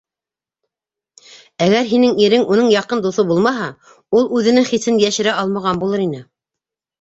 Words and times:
Әгәр 1.65 1.85
һинең 1.91 2.15
ирең 2.23 2.45
уның 2.55 2.69
яҡын 2.75 3.03
дуҫы 3.03 3.25
булмаһа, 3.33 3.69
ул 4.21 4.27
үҙенең 4.41 4.67
хисен 4.71 4.99
йәшерә 5.05 5.37
алмаған 5.45 5.85
булыр 5.85 6.05
ине... 6.09 6.25